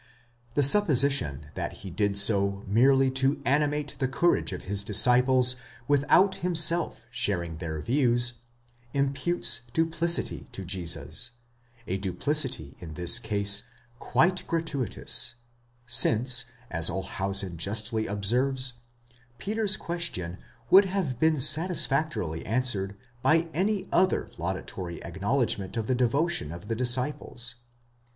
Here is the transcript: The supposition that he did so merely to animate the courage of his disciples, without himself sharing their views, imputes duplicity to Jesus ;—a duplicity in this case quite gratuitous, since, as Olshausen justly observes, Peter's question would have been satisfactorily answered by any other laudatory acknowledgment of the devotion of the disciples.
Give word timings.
The 0.55 0.63
supposition 0.63 1.51
that 1.53 1.73
he 1.85 1.91
did 1.91 2.17
so 2.17 2.63
merely 2.65 3.11
to 3.11 3.39
animate 3.45 3.95
the 3.99 4.07
courage 4.07 4.51
of 4.51 4.63
his 4.63 4.83
disciples, 4.83 5.55
without 5.87 6.37
himself 6.37 7.01
sharing 7.11 7.57
their 7.57 7.79
views, 7.81 8.33
imputes 8.95 9.61
duplicity 9.73 10.47
to 10.53 10.65
Jesus 10.65 11.29
;—a 11.85 11.99
duplicity 11.99 12.75
in 12.79 12.95
this 12.95 13.19
case 13.19 13.61
quite 13.99 14.47
gratuitous, 14.47 15.35
since, 15.85 16.45
as 16.71 16.89
Olshausen 16.89 17.57
justly 17.57 18.07
observes, 18.07 18.73
Peter's 19.37 19.77
question 19.77 20.39
would 20.71 20.85
have 20.85 21.19
been 21.19 21.39
satisfactorily 21.39 22.43
answered 22.47 22.97
by 23.21 23.49
any 23.53 23.87
other 23.91 24.31
laudatory 24.39 24.97
acknowledgment 25.03 25.77
of 25.77 25.85
the 25.85 25.93
devotion 25.93 26.51
of 26.51 26.69
the 26.69 26.75
disciples. 26.75 27.53